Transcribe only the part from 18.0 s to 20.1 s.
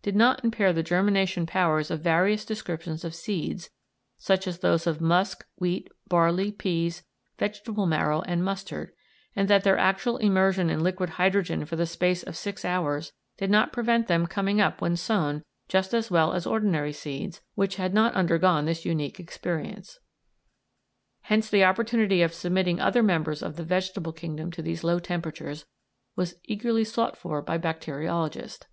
undergone this unique experience;